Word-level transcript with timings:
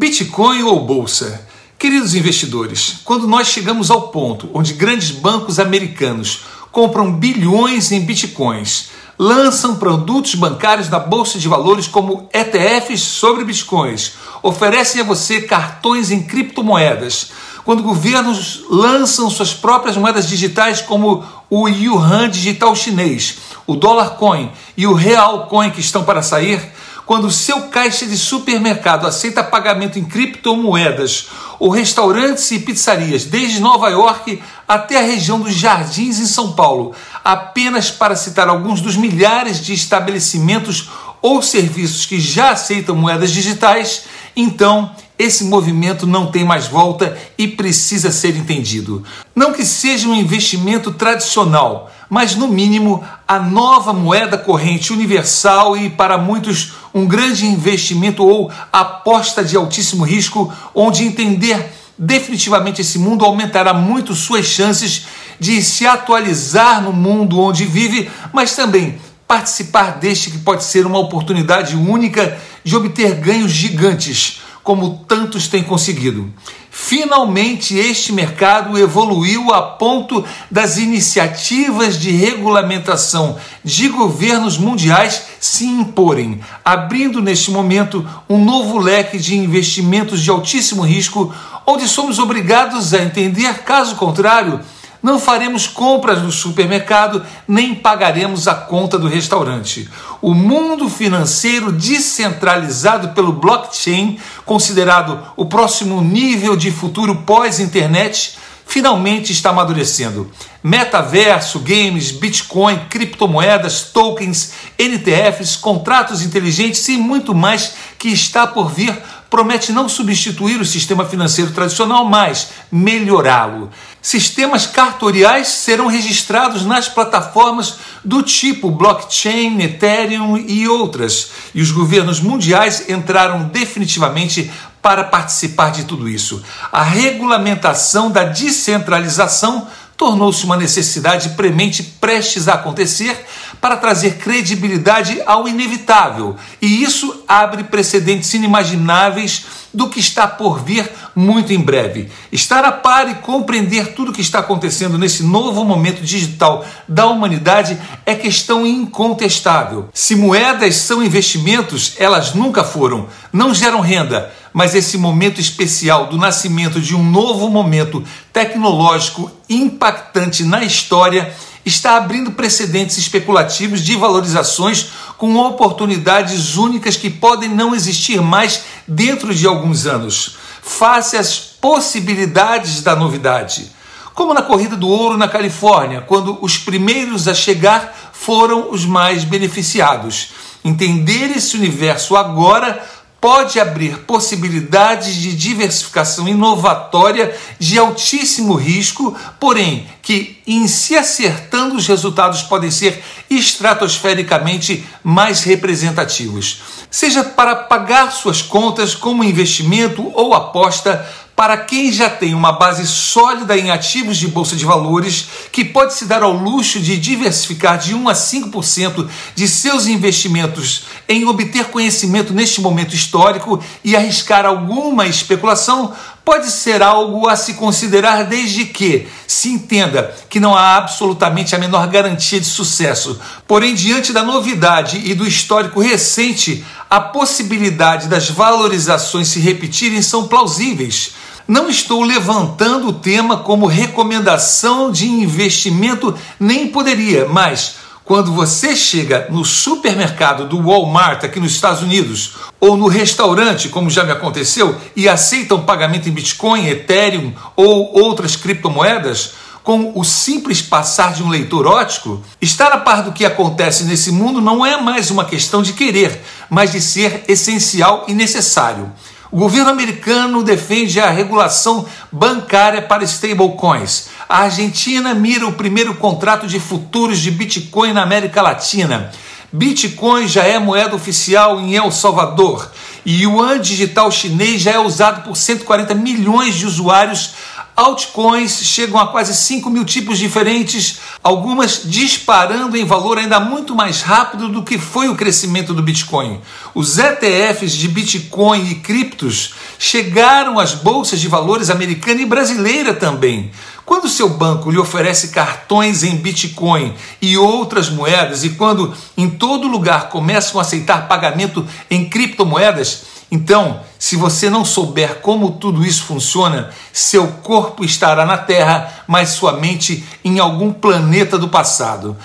Bitcoin 0.00 0.62
ou 0.62 0.80
bolsa? 0.80 1.46
Queridos 1.78 2.14
investidores, 2.14 3.00
quando 3.04 3.28
nós 3.28 3.48
chegamos 3.48 3.90
ao 3.90 4.08
ponto 4.08 4.48
onde 4.54 4.72
grandes 4.72 5.10
bancos 5.10 5.60
americanos 5.60 6.44
compram 6.72 7.12
bilhões 7.12 7.92
em 7.92 8.00
bitcoins, 8.00 8.88
lançam 9.18 9.76
produtos 9.76 10.34
bancários 10.34 10.88
na 10.88 10.98
bolsa 10.98 11.38
de 11.38 11.46
valores 11.46 11.86
como 11.86 12.30
ETFs 12.32 13.02
sobre 13.02 13.44
bitcoins, 13.44 14.12
oferecem 14.42 15.02
a 15.02 15.04
você 15.04 15.42
cartões 15.42 16.10
em 16.10 16.22
criptomoedas, 16.22 17.30
quando 17.62 17.82
governos 17.82 18.64
lançam 18.70 19.28
suas 19.28 19.52
próprias 19.52 19.98
moedas 19.98 20.26
digitais 20.26 20.80
como 20.80 21.22
o 21.50 21.68
Yuan 21.68 22.30
digital 22.30 22.74
chinês, 22.74 23.36
o 23.66 23.76
Dollar 23.76 24.16
Coin 24.16 24.50
e 24.78 24.86
o 24.86 24.94
Real 24.94 25.46
Coin 25.46 25.70
que 25.70 25.80
estão 25.80 26.04
para 26.04 26.22
sair, 26.22 26.72
quando 27.10 27.24
o 27.24 27.30
seu 27.32 27.62
caixa 27.62 28.06
de 28.06 28.16
supermercado 28.16 29.04
aceita 29.04 29.42
pagamento 29.42 29.98
em 29.98 30.04
criptomoedas, 30.04 31.26
ou 31.58 31.68
restaurantes 31.68 32.48
e 32.52 32.60
pizzarias, 32.60 33.24
desde 33.24 33.58
Nova 33.58 33.88
York 33.88 34.40
até 34.68 34.96
a 34.96 35.02
região 35.02 35.40
dos 35.40 35.52
Jardins 35.52 36.20
em 36.20 36.26
São 36.26 36.52
Paulo, 36.52 36.94
apenas 37.24 37.90
para 37.90 38.14
citar 38.14 38.48
alguns 38.48 38.80
dos 38.80 38.96
milhares 38.96 39.60
de 39.60 39.74
estabelecimentos 39.74 40.88
ou 41.20 41.42
serviços 41.42 42.06
que 42.06 42.20
já 42.20 42.52
aceitam 42.52 42.94
moedas 42.94 43.32
digitais, 43.32 44.04
então 44.36 44.94
esse 45.18 45.42
movimento 45.42 46.06
não 46.06 46.30
tem 46.30 46.44
mais 46.44 46.68
volta 46.68 47.18
e 47.36 47.48
precisa 47.48 48.12
ser 48.12 48.36
entendido. 48.36 49.02
Não 49.34 49.52
que 49.52 49.64
seja 49.64 50.06
um 50.06 50.14
investimento 50.14 50.92
tradicional, 50.92 51.90
mas 52.10 52.34
no 52.34 52.48
mínimo 52.48 53.04
a 53.26 53.38
nova 53.38 53.92
moeda 53.92 54.36
corrente 54.36 54.92
universal 54.92 55.76
e 55.76 55.88
para 55.88 56.18
muitos 56.18 56.72
um 56.92 57.06
grande 57.06 57.46
investimento 57.46 58.24
ou 58.24 58.50
aposta 58.72 59.44
de 59.44 59.56
altíssimo 59.56 60.04
risco, 60.04 60.52
onde 60.74 61.04
entender 61.04 61.72
definitivamente 61.96 62.80
esse 62.80 62.98
mundo 62.98 63.24
aumentará 63.24 63.72
muito 63.72 64.14
suas 64.14 64.46
chances 64.46 65.06
de 65.38 65.62
se 65.62 65.86
atualizar 65.86 66.82
no 66.82 66.92
mundo 66.92 67.38
onde 67.38 67.64
vive, 67.64 68.10
mas 68.32 68.56
também 68.56 68.98
participar 69.28 69.98
deste 69.98 70.30
que 70.32 70.38
pode 70.38 70.64
ser 70.64 70.84
uma 70.84 70.98
oportunidade 70.98 71.76
única 71.76 72.36
de 72.64 72.74
obter 72.74 73.14
ganhos 73.14 73.52
gigantes 73.52 74.40
como 74.62 75.04
tantos 75.08 75.48
têm 75.48 75.62
conseguido. 75.62 76.32
Finalmente, 76.70 77.76
este 77.76 78.12
mercado 78.12 78.78
evoluiu 78.78 79.52
a 79.52 79.60
ponto 79.60 80.24
das 80.50 80.78
iniciativas 80.78 81.98
de 81.98 82.10
regulamentação 82.10 83.36
de 83.64 83.88
governos 83.88 84.56
mundiais 84.56 85.22
se 85.40 85.64
imporem, 85.64 86.40
abrindo 86.64 87.20
neste 87.20 87.50
momento 87.50 88.08
um 88.28 88.42
novo 88.44 88.78
leque 88.78 89.18
de 89.18 89.36
investimentos 89.36 90.22
de 90.22 90.30
altíssimo 90.30 90.82
risco, 90.82 91.34
onde 91.66 91.88
somos 91.88 92.18
obrigados 92.18 92.94
a 92.94 93.02
entender, 93.02 93.62
caso 93.62 93.96
contrário, 93.96 94.60
não 95.02 95.18
faremos 95.18 95.66
compras 95.66 96.22
no 96.22 96.30
supermercado, 96.30 97.24
nem 97.48 97.74
pagaremos 97.74 98.46
a 98.46 98.54
conta 98.54 98.98
do 98.98 99.08
restaurante. 99.08 99.88
O 100.20 100.34
mundo 100.34 100.88
financeiro 100.88 101.72
descentralizado 101.72 103.10
pelo 103.10 103.32
blockchain, 103.32 104.18
considerado 104.44 105.18
o 105.36 105.46
próximo 105.46 106.00
nível 106.02 106.56
de 106.56 106.70
futuro 106.70 107.22
pós-internet, 107.22 108.36
finalmente 108.70 109.32
está 109.32 109.50
amadurecendo. 109.50 110.30
Metaverso, 110.62 111.58
games, 111.58 112.12
Bitcoin, 112.12 112.78
criptomoedas, 112.88 113.82
tokens, 113.92 114.52
NTFs, 114.78 115.56
contratos 115.56 116.22
inteligentes 116.22 116.86
e 116.88 116.96
muito 116.96 117.34
mais 117.34 117.74
que 117.98 118.08
está 118.08 118.46
por 118.46 118.70
vir 118.70 118.96
promete 119.30 119.72
não 119.72 119.88
substituir 119.88 120.60
o 120.60 120.66
sistema 120.66 121.04
financeiro 121.04 121.52
tradicional, 121.52 122.04
mas 122.04 122.48
melhorá-lo. 122.70 123.70
Sistemas 124.02 124.66
cartoriais 124.66 125.48
serão 125.48 125.86
registrados 125.86 126.64
nas 126.66 126.88
plataformas 126.88 127.76
do 128.04 128.22
tipo 128.22 128.70
blockchain, 128.70 129.62
Ethereum 129.62 130.36
e 130.36 130.66
outras, 130.66 131.30
e 131.54 131.62
os 131.62 131.70
governos 131.70 132.20
mundiais 132.20 132.88
entraram 132.88 133.44
definitivamente 133.48 134.50
para 134.82 135.04
participar 135.04 135.70
de 135.70 135.84
tudo 135.84 136.08
isso. 136.08 136.42
A 136.72 136.82
regulamentação 136.82 138.10
da 138.10 138.24
descentralização 138.24 139.68
tornou-se 140.00 140.46
uma 140.46 140.56
necessidade 140.56 141.28
premente 141.36 141.82
prestes 141.82 142.48
a 142.48 142.54
acontecer 142.54 143.22
para 143.60 143.76
trazer 143.76 144.16
credibilidade 144.16 145.20
ao 145.26 145.46
inevitável, 145.46 146.36
e 146.62 146.82
isso 146.82 147.22
abre 147.28 147.64
precedentes 147.64 148.32
inimagináveis 148.32 149.44
do 149.74 149.90
que 149.90 150.00
está 150.00 150.26
por 150.26 150.64
vir 150.64 150.90
muito 151.14 151.52
em 151.52 151.60
breve. 151.60 152.08
Estar 152.32 152.64
a 152.64 152.72
par 152.72 153.10
e 153.10 153.16
compreender 153.16 153.92
tudo 153.92 154.10
o 154.10 154.14
que 154.14 154.22
está 154.22 154.38
acontecendo 154.38 154.96
nesse 154.96 155.22
novo 155.22 155.64
momento 155.64 156.02
digital 156.02 156.64
da 156.88 157.06
humanidade 157.06 157.78
é 158.06 158.14
questão 158.14 158.66
incontestável. 158.66 159.90
Se 159.92 160.16
moedas 160.16 160.76
são 160.76 161.02
investimentos, 161.02 161.92
elas 161.98 162.34
nunca 162.34 162.64
foram, 162.64 163.06
não 163.30 163.54
geram 163.54 163.80
renda 163.80 164.32
mas 164.52 164.74
esse 164.74 164.98
momento 164.98 165.40
especial 165.40 166.06
do 166.06 166.18
nascimento 166.18 166.80
de 166.80 166.94
um 166.94 167.02
novo 167.02 167.48
momento 167.48 168.04
tecnológico 168.32 169.30
impactante 169.48 170.44
na 170.44 170.64
história 170.64 171.34
está 171.64 171.96
abrindo 171.96 172.32
precedentes 172.32 172.96
especulativos 172.98 173.82
de 173.82 173.96
valorizações 173.96 174.88
com 175.18 175.36
oportunidades 175.36 176.56
únicas 176.56 176.96
que 176.96 177.10
podem 177.10 177.48
não 177.48 177.74
existir 177.74 178.20
mais 178.20 178.62
dentro 178.88 179.34
de 179.34 179.46
alguns 179.46 179.86
anos, 179.86 180.36
face 180.62 181.16
às 181.16 181.38
possibilidades 181.38 182.82
da 182.82 182.96
novidade. 182.96 183.70
Como 184.14 184.34
na 184.34 184.42
corrida 184.42 184.76
do 184.76 184.88
ouro 184.88 185.16
na 185.16 185.28
Califórnia, 185.28 186.00
quando 186.00 186.38
os 186.40 186.58
primeiros 186.58 187.28
a 187.28 187.34
chegar 187.34 188.10
foram 188.12 188.70
os 188.70 188.84
mais 188.84 189.24
beneficiados. 189.24 190.30
Entender 190.62 191.30
esse 191.30 191.56
universo 191.56 192.16
agora 192.16 192.84
pode 193.20 193.60
abrir 193.60 193.98
possibilidades 194.00 195.14
de 195.14 195.36
diversificação 195.36 196.26
inovatória 196.26 197.34
de 197.58 197.78
altíssimo 197.78 198.54
risco, 198.54 199.16
porém 199.38 199.86
que, 200.00 200.39
em 200.46 200.66
se 200.66 200.96
acertando, 200.96 201.76
os 201.76 201.86
resultados 201.86 202.42
podem 202.42 202.70
ser 202.70 203.02
estratosfericamente 203.28 204.84
mais 205.02 205.42
representativos. 205.42 206.60
Seja 206.90 207.22
para 207.22 207.54
pagar 207.54 208.10
suas 208.10 208.42
contas 208.42 208.94
como 208.94 209.22
investimento 209.22 210.10
ou 210.14 210.34
aposta, 210.34 211.06
para 211.40 211.56
quem 211.56 211.90
já 211.90 212.10
tem 212.10 212.34
uma 212.34 212.52
base 212.52 212.86
sólida 212.86 213.56
em 213.56 213.70
ativos 213.70 214.18
de 214.18 214.28
bolsa 214.28 214.54
de 214.54 214.66
valores, 214.66 215.26
que 215.50 215.64
pode 215.64 215.94
se 215.94 216.04
dar 216.04 216.22
ao 216.22 216.32
luxo 216.32 216.78
de 216.78 216.98
diversificar 216.98 217.78
de 217.78 217.94
1 217.94 218.08
a 218.10 218.12
5% 218.12 219.08
de 219.34 219.48
seus 219.48 219.86
investimentos 219.86 220.82
em 221.08 221.24
obter 221.24 221.64
conhecimento 221.66 222.34
neste 222.34 222.60
momento 222.60 222.94
histórico 222.94 223.58
e 223.82 223.96
arriscar 223.96 224.44
alguma 224.44 225.06
especulação, 225.06 225.94
pode 226.24 226.50
ser 226.50 226.82
algo 226.82 227.28
a 227.28 227.36
se 227.36 227.54
considerar 227.54 228.24
desde 228.24 228.66
que 228.66 229.08
se 229.26 229.48
entenda 229.48 230.14
que 230.28 230.40
não 230.40 230.54
há 230.54 230.76
absolutamente 230.76 231.54
a 231.54 231.58
menor 231.58 231.86
garantia 231.88 232.40
de 232.40 232.46
sucesso. 232.46 233.18
Porém, 233.46 233.74
diante 233.74 234.12
da 234.12 234.22
novidade 234.22 235.00
e 235.04 235.14
do 235.14 235.26
histórico 235.26 235.80
recente, 235.80 236.64
a 236.88 237.00
possibilidade 237.00 238.08
das 238.08 238.28
valorizações 238.28 239.28
se 239.28 239.40
repetirem 239.40 240.02
são 240.02 240.28
plausíveis. 240.28 241.12
Não 241.48 241.68
estou 241.68 242.04
levantando 242.04 242.88
o 242.88 242.92
tema 242.92 243.38
como 243.38 243.66
recomendação 243.66 244.90
de 244.92 245.08
investimento, 245.08 246.16
nem 246.38 246.68
poderia, 246.68 247.26
mas 247.26 247.74
quando 248.10 248.32
você 248.32 248.74
chega 248.74 249.28
no 249.30 249.44
supermercado 249.44 250.44
do 250.48 250.60
Walmart 250.60 251.22
aqui 251.22 251.38
nos 251.38 251.52
Estados 251.52 251.80
Unidos, 251.80 252.32
ou 252.58 252.76
no 252.76 252.88
restaurante, 252.88 253.68
como 253.68 253.88
já 253.88 254.02
me 254.02 254.10
aconteceu, 254.10 254.74
e 254.96 255.08
aceitam 255.08 255.62
pagamento 255.62 256.08
em 256.08 256.12
Bitcoin, 256.12 256.66
Ethereum 256.66 257.32
ou 257.54 257.96
outras 257.96 258.34
criptomoedas, 258.34 259.34
com 259.62 259.92
o 259.94 260.02
simples 260.02 260.60
passar 260.60 261.12
de 261.12 261.22
um 261.22 261.28
leitor 261.28 261.68
ótico, 261.68 262.20
estar 262.42 262.72
a 262.72 262.78
par 262.78 263.04
do 263.04 263.12
que 263.12 263.24
acontece 263.24 263.84
nesse 263.84 264.10
mundo 264.10 264.40
não 264.40 264.66
é 264.66 264.82
mais 264.82 265.08
uma 265.12 265.24
questão 265.24 265.62
de 265.62 265.72
querer, 265.72 266.20
mas 266.50 266.72
de 266.72 266.80
ser 266.80 267.22
essencial 267.28 268.06
e 268.08 268.12
necessário. 268.12 268.90
O 269.32 269.36
governo 269.36 269.70
americano 269.70 270.42
defende 270.42 270.98
a 270.98 271.08
regulação 271.08 271.86
bancária 272.10 272.82
para 272.82 273.04
stablecoins. 273.04 274.08
A 274.30 274.42
Argentina 274.42 275.12
mira 275.12 275.44
o 275.44 275.54
primeiro 275.54 275.92
contrato 275.92 276.46
de 276.46 276.60
futuros 276.60 277.18
de 277.18 277.32
Bitcoin 277.32 277.92
na 277.92 278.04
América 278.04 278.40
Latina. 278.40 279.10
Bitcoin 279.52 280.28
já 280.28 280.44
é 280.44 280.56
moeda 280.56 280.94
oficial 280.94 281.58
em 281.58 281.74
El 281.74 281.90
Salvador. 281.90 282.70
E 283.04 283.26
o 283.26 283.40
yuan 283.40 283.58
digital 283.58 284.08
chinês 284.12 284.62
já 284.62 284.70
é 284.70 284.78
usado 284.78 285.24
por 285.24 285.36
140 285.36 285.96
milhões 285.96 286.54
de 286.54 286.64
usuários 286.64 287.34
Altcoins 287.80 288.60
chegam 288.62 289.00
a 289.00 289.06
quase 289.06 289.34
5 289.34 289.70
mil 289.70 289.86
tipos 289.86 290.18
diferentes, 290.18 290.98
algumas 291.24 291.80
disparando 291.82 292.76
em 292.76 292.84
valor 292.84 293.16
ainda 293.16 293.40
muito 293.40 293.74
mais 293.74 294.02
rápido 294.02 294.50
do 294.50 294.62
que 294.62 294.76
foi 294.76 295.08
o 295.08 295.16
crescimento 295.16 295.72
do 295.72 295.82
Bitcoin. 295.82 296.40
Os 296.74 296.98
ETFs 296.98 297.72
de 297.72 297.88
Bitcoin 297.88 298.68
e 298.70 298.74
criptos 298.74 299.54
chegaram 299.78 300.58
às 300.58 300.74
bolsas 300.74 301.20
de 301.20 301.28
valores 301.28 301.70
americana 301.70 302.20
e 302.20 302.26
brasileira 302.26 302.92
também. 302.92 303.50
Quando 303.90 304.08
seu 304.08 304.28
banco 304.28 304.70
lhe 304.70 304.78
oferece 304.78 305.30
cartões 305.30 306.04
em 306.04 306.14
Bitcoin 306.14 306.94
e 307.20 307.36
outras 307.36 307.90
moedas, 307.90 308.44
e 308.44 308.50
quando 308.50 308.94
em 309.16 309.28
todo 309.28 309.66
lugar 309.66 310.10
começam 310.10 310.60
a 310.60 310.62
aceitar 310.62 311.08
pagamento 311.08 311.66
em 311.90 312.08
criptomoedas, 312.08 313.02
então, 313.32 313.80
se 313.98 314.14
você 314.14 314.48
não 314.48 314.64
souber 314.64 315.16
como 315.16 315.50
tudo 315.50 315.84
isso 315.84 316.04
funciona, 316.04 316.70
seu 316.92 317.26
corpo 317.42 317.84
estará 317.84 318.24
na 318.24 318.38
Terra, 318.38 319.02
mas 319.08 319.30
sua 319.30 319.54
mente 319.54 320.04
em 320.24 320.38
algum 320.38 320.72
planeta 320.72 321.36
do 321.36 321.48
passado. 321.48 322.16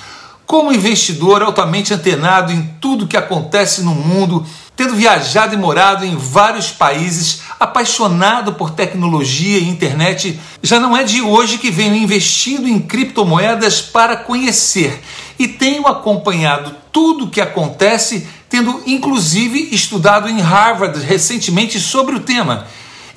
Como 0.46 0.72
investidor 0.72 1.42
altamente 1.42 1.92
antenado 1.92 2.54
em 2.54 2.62
tudo 2.80 3.08
que 3.08 3.18
acontece 3.18 3.82
no 3.82 3.96
mundo, 3.96 4.46
tendo 4.76 4.96
viajado 4.96 5.54
e 5.54 5.58
morado 5.58 6.06
em 6.06 6.16
vários 6.16 6.72
países, 6.72 7.42
apaixonado 7.60 8.54
por 8.54 8.72
tecnologia 8.72 9.58
e 9.58 9.70
internet, 9.70 10.40
já 10.62 10.80
não 10.80 10.96
é 10.96 11.04
de 11.04 11.22
hoje 11.22 11.58
que 11.58 11.72
venho 11.72 11.96
investindo 11.96 12.68
em 12.68 12.80
criptomoedas 12.80 13.82
para 13.82 14.18
conhecer 14.18 15.02
e 15.40 15.48
tenho 15.48 15.88
acompanhado 15.88 16.76
tudo 16.92 17.26
o 17.26 17.30
que 17.30 17.42
acontece 17.42 18.28
tendo 18.50 18.82
inclusive 18.86 19.70
estudado 19.72 20.30
em 20.30 20.40
Harvard 20.40 21.00
recentemente 21.02 21.80
sobre 21.80 22.16
o 22.16 22.22
tema. 22.22 22.68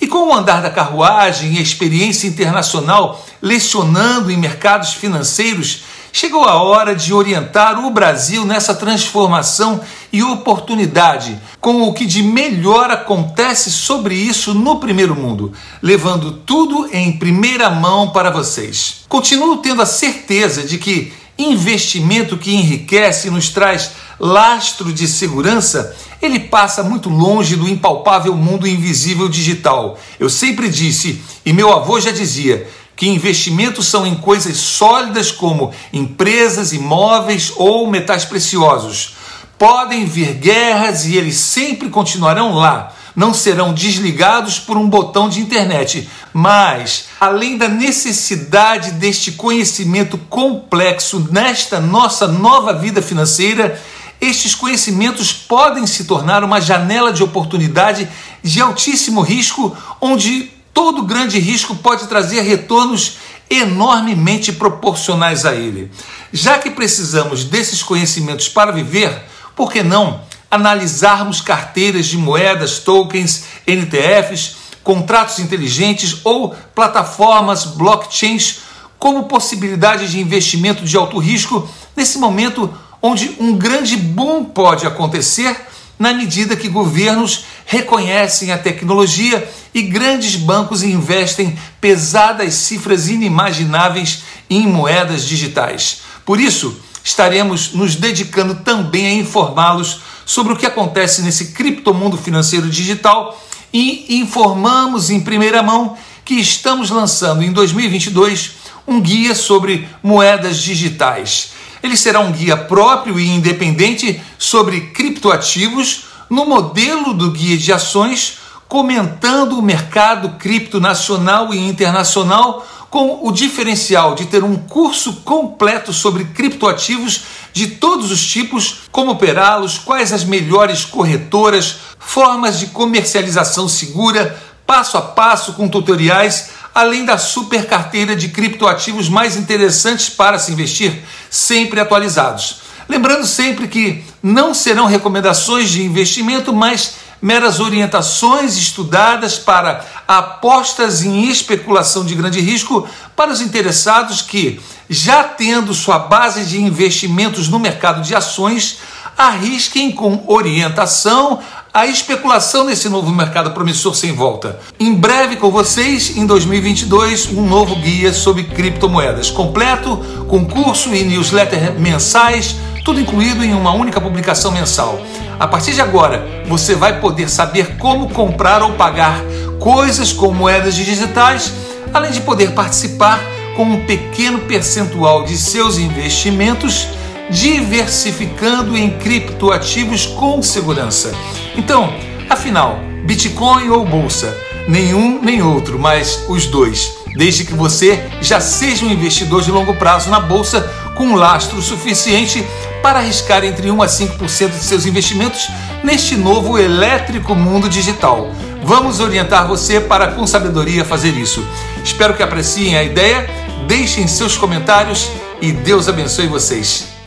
E 0.01 0.07
com 0.07 0.29
o 0.29 0.35
andar 0.35 0.63
da 0.63 0.71
carruagem 0.71 1.55
e 1.55 1.59
a 1.59 1.63
experiência 1.63 2.29
internacional 2.29 3.25
lecionando 3.43 4.31
em 4.31 4.37
mercados 4.37 4.93
financeiros, 4.93 5.83
chegou 6.13 6.45
a 6.45 6.63
hora 6.63 6.95
de 6.95 7.13
orientar 7.13 7.85
o 7.85 7.91
Brasil 7.91 8.45
nessa 8.45 8.75
transformação 8.75 9.81
e 10.13 10.23
oportunidade, 10.23 11.39
com 11.61 11.83
o 11.83 11.93
que 11.93 12.07
de 12.07 12.23
melhor 12.23 12.91
acontece 12.91 13.71
sobre 13.71 14.15
isso 14.15 14.55
no 14.55 14.81
primeiro 14.81 15.15
mundo, 15.15 15.53
levando 15.83 16.33
tudo 16.33 16.89
em 16.93 17.19
primeira 17.19 17.71
mão 17.71 18.11
para 18.11 18.31
vocês. 18.31 19.05
Continuo 19.09 19.59
tendo 19.59 19.83
a 19.83 19.87
certeza 19.87 20.63
de 20.63 20.79
que 20.79 21.13
investimento 21.39 22.37
que 22.37 22.55
enriquece 22.55 23.29
e 23.29 23.31
nos 23.31 23.51
traz 23.51 23.93
lastro 24.19 24.93
de 24.93 25.07
segurança, 25.07 25.95
ele 26.21 26.41
passa 26.41 26.83
muito 26.83 27.09
longe 27.09 27.55
do 27.55 27.69
impalpável 27.69 28.35
mundo 28.35 28.67
invisível 28.67 29.29
digital. 29.29 29.97
Eu 30.19 30.29
sempre 30.29 30.69
disse, 30.69 31.23
e 31.47 31.53
meu 31.53 31.73
avô 31.73 32.01
já 32.01 32.11
dizia, 32.11 32.69
que 32.99 33.09
investimentos 33.09 33.87
são 33.87 34.05
em 34.05 34.17
coisas 34.17 34.57
sólidas 34.57 35.31
como 35.31 35.73
empresas, 35.93 36.73
imóveis 36.73 37.53
ou 37.57 37.89
metais 37.89 38.25
preciosos. 38.25 39.15
Podem 39.57 40.05
vir 40.05 40.35
guerras 40.35 41.07
e 41.07 41.17
eles 41.17 41.37
sempre 41.37 41.89
continuarão 41.89 42.55
lá 42.55 42.93
não 43.17 43.35
serão 43.35 43.75
desligados 43.75 44.61
por 44.61 44.77
um 44.77 44.89
botão 44.89 45.29
de 45.29 45.41
internet. 45.41 46.09
Mas, 46.33 47.07
além 47.19 47.59
da 47.59 47.69
necessidade 47.69 48.93
deste 48.93 49.33
conhecimento 49.33 50.17
complexo 50.31 51.27
nesta 51.33 51.81
nossa 51.81 52.29
nova 52.29 52.73
vida 52.73 53.03
financeira, 53.03 53.83
estes 54.21 54.55
conhecimentos 54.55 55.33
podem 55.33 55.85
se 55.85 56.05
tornar 56.05 56.45
uma 56.45 56.61
janela 56.61 57.13
de 57.13 57.25
oportunidade 57.25 58.09
de 58.41 58.61
altíssimo 58.61 59.21
risco, 59.21 59.77
onde 60.01 60.53
todo 60.79 61.03
grande 61.03 61.41
risco 61.41 61.75
pode 61.75 62.07
trazer 62.07 62.43
retornos 62.43 63.19
enormemente 63.51 64.53
proporcionais 64.53 65.45
a 65.45 65.53
ele. 65.53 65.91
Já 66.33 66.57
que 66.61 66.71
precisamos 66.71 67.43
desses 67.43 67.83
conhecimentos 67.83 68.49
para 68.49 68.71
viver, 68.71 69.25
por 69.57 69.73
que 69.73 69.83
não 69.83 70.21
analisarmos 70.49 71.41
carteiras 71.41 72.07
de 72.07 72.17
moedas, 72.17 72.79
tokens, 72.79 73.43
NTFs, 73.67 74.55
contratos 74.85 75.41
inteligentes 75.41 76.21
ou 76.23 76.55
plataformas 76.77 77.65
blockchains 77.65 78.61
como 79.01 79.25
possibilidade 79.25 80.09
de 80.09 80.21
investimento 80.21 80.85
de 80.85 80.97
alto 80.97 81.19
risco 81.19 81.69
nesse 81.97 82.19
momento 82.19 82.73
onde 83.03 83.35
um 83.41 83.59
grande 83.59 83.97
boom 83.97 84.45
pode 84.45 84.87
acontecer 84.87 85.61
na 85.99 86.13
medida 86.13 86.57
que 86.57 86.69
governos 86.69 87.45
reconhecem 87.67 88.53
a 88.53 88.59
tecnologia 88.59 89.49
e 89.75 89.83
grandes 89.83 90.37
bancos 90.37 90.83
investem 90.83 91.59
pesadas 91.81 92.55
cifras 92.55 93.09
inimagináveis 93.09 94.23
em 94.49 94.67
moedas 94.67 95.25
digitais. 95.25 96.03
Por 96.25 96.41
isso, 96.41 96.81
estaremos 97.03 97.73
nos 97.73 97.97
dedicando 97.97 98.57
também 98.57 99.07
a 99.07 99.15
informá-los 99.15 100.01
sobre 100.25 100.53
o 100.53 100.57
que 100.57 100.67
acontece 100.67 101.23
nesse 101.23 101.53
criptomundo 101.53 102.17
financeiro 102.17 102.69
digital 102.69 103.43
e 103.73 104.19
informamos 104.21 105.11
em 105.11 105.21
primeira 105.21 105.63
mão 105.63 105.97
que 106.25 106.35
estamos 106.35 106.91
lançando 106.91 107.43
em 107.43 107.53
2022 107.53 108.53
um 108.87 109.01
guia 109.01 109.35
sobre 109.35 109.89
moedas 110.03 110.59
digitais. 110.59 111.51
Ele 111.83 111.97
será 111.97 112.21
um 112.21 112.33
guia 112.33 112.57
próprio 112.57 113.19
e 113.19 113.29
independente 113.29 114.21
sobre 114.39 114.93
criptoativos 114.93 116.05
no 116.29 116.45
modelo 116.45 117.15
do 117.15 117.31
guia 117.31 117.57
de 117.57 117.73
ações, 117.73 118.39
comentando 118.69 119.59
o 119.59 119.63
mercado 119.63 120.31
cripto 120.39 120.79
nacional 120.79 121.55
e 121.55 121.59
internacional 121.59 122.67
com 122.91 123.27
o 123.27 123.33
diferencial 123.33 124.15
de 124.15 124.27
ter 124.27 124.43
um 124.43 124.57
curso 124.57 125.21
completo 125.25 125.93
sobre 125.93 126.25
criptoativos 126.25 127.23
de 127.53 127.67
todos 127.67 128.11
os 128.11 128.27
tipos, 128.27 128.83
como 128.91 129.13
operá-los, 129.13 129.79
quais 129.79 130.13
as 130.13 130.25
melhores 130.25 130.85
corretoras, 130.85 131.77
formas 131.99 132.59
de 132.59 132.69
comercialização 132.69 133.69
segura, 133.69 134.39
passo 134.67 134.97
a 134.97 135.03
passo 135.03 135.55
com 135.55 135.69
tutoriais, 135.69 136.51
além 136.79 137.05
da 137.05 137.19
super 137.19 137.67
carteira 137.67 138.15
de 138.15 138.29
criptoativos 138.29 139.09
mais 139.09 139.37
interessantes 139.37 140.09
para 140.09 140.39
se 140.39 140.53
investir, 140.53 141.03
sempre 141.29 141.81
atualizados. 141.81 142.61
Lembrando 142.89 143.27
sempre 143.27 143.67
que 143.67 144.05
não 144.23 144.55
serão 144.55 144.87
recomendações 144.87 145.71
de 145.71 145.83
investimento, 145.83 146.53
mas 146.53 146.95
meras 147.21 147.61
orientações 147.61 148.57
estudadas 148.57 149.39
para 149.39 149.85
apostas 150.07 151.03
em 151.03 151.29
especulação 151.29 152.05
de 152.05 152.15
grande 152.15 152.41
risco 152.41 152.89
para 153.17 153.31
os 153.31 153.41
interessados 153.41 154.23
que, 154.23 154.61
já 154.89 155.25
tendo 155.25 155.75
sua 155.75 155.99
base 155.99 156.45
de 156.45 156.61
investimentos 156.61 157.49
no 157.49 157.59
mercado 157.59 158.03
de 158.03 158.15
ações, 158.15 158.79
arrisquem 159.17 159.91
com 159.91 160.23
orientação 160.29 161.41
a 161.75 161.87
especulação 161.87 162.65
nesse 162.65 162.89
novo 162.89 163.13
mercado 163.13 163.51
promissor 163.51 163.95
sem 163.95 164.13
volta. 164.13 164.59
Em 164.81 164.95
breve 164.95 165.37
com 165.37 165.51
vocês, 165.51 166.17
em 166.17 166.25
2022, 166.25 167.31
um 167.33 167.47
novo 167.47 167.77
guia 167.77 168.13
sobre 168.13 168.45
criptomoedas 168.45 169.31
completo, 169.31 169.97
com 170.29 170.45
curso 170.45 170.95
e 170.95 171.05
newsletter 171.05 171.79
mensais, 171.79 172.57
tudo 172.89 173.03
incluído 173.03 173.45
em 173.45 173.53
uma 173.53 173.71
única 173.71 174.01
publicação 174.01 174.51
mensal. 174.51 174.99
A 175.39 175.47
partir 175.47 175.75
de 175.75 175.81
agora, 175.83 176.27
você 176.47 176.75
vai 176.75 176.99
poder 177.01 177.29
saber 177.29 177.77
como 177.77 178.09
comprar 178.09 178.63
ou 178.63 178.73
pagar 178.73 179.21
coisas 179.61 180.11
com 180.11 180.33
moedas 180.33 180.75
digitais, 180.75 181.53
além 181.93 182.11
de 182.13 182.23
poder 182.23 182.53
participar 182.53 183.21
com 183.55 183.65
um 183.65 183.85
pequeno 183.85 184.39
percentual 184.39 185.25
de 185.25 185.37
seus 185.37 185.77
investimentos, 185.77 186.89
diversificando 187.29 188.75
em 188.75 188.89
criptoativos 188.89 190.07
com 190.07 190.41
segurança. 190.41 191.13
Então, 191.59 191.93
afinal, 192.31 192.79
Bitcoin 193.05 193.69
ou 193.69 193.85
bolsa? 193.85 194.35
Nenhum 194.67 195.21
nem 195.21 195.43
outro, 195.43 195.79
mas 195.79 196.25
os 196.27 196.47
dois. 196.47 196.97
Desde 197.15 197.45
que 197.45 197.53
você 197.53 198.03
já 198.23 198.41
seja 198.41 198.87
um 198.87 198.91
investidor 198.91 199.43
de 199.43 199.51
longo 199.51 199.75
prazo 199.75 200.09
na 200.09 200.21
bolsa 200.21 200.88
com 200.99 201.15
lastro 201.15 201.63
suficiente 201.63 202.45
para 202.83 202.99
arriscar 202.99 203.45
entre 203.45 203.71
1 203.71 203.81
a 203.81 203.87
5% 203.87 204.51
de 204.51 204.65
seus 204.65 204.85
investimentos 204.85 205.49
neste 205.85 206.17
novo 206.17 206.59
elétrico 206.59 207.35
mundo 207.37 207.69
digital. 207.69 208.31
Vamos 208.65 208.99
orientar 208.99 209.47
você 209.47 209.81
para 209.81 210.09
com 210.09 210.27
sabedoria 210.27 210.85
fazer 210.85 211.13
isso. 211.17 211.47
Espero 211.83 212.15
que 212.15 212.23
apreciem 212.23 212.77
a 212.77 212.83
ideia, 212.83 213.31
deixem 213.69 214.09
seus 214.09 214.37
comentários 214.37 215.09
e 215.41 215.53
Deus 215.53 215.89
abençoe 215.89 216.27
vocês. 216.27 216.98